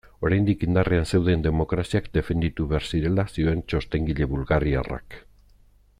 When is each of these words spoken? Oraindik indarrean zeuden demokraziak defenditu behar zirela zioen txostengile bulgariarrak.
Oraindik 0.27 0.63
indarrean 0.67 1.05
zeuden 1.17 1.43
demokraziak 1.47 2.09
defenditu 2.17 2.67
behar 2.73 2.89
zirela 2.95 3.27
zioen 3.37 3.63
txostengile 3.69 4.29
bulgariarrak. 4.33 5.21